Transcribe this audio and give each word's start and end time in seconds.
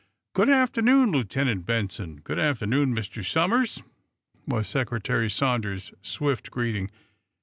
"Good 0.33 0.49
afternoon, 0.49 1.11
Lieutenant 1.11 1.67
Benson. 1.67 2.21
Good 2.23 2.39
afternoon, 2.39 2.95
Mr. 2.95 3.23
Somers," 3.23 3.83
was 4.47 4.67
Secretary 4.67 5.29
Sanders's 5.29 5.91
swift 6.01 6.49
greeting. 6.49 6.89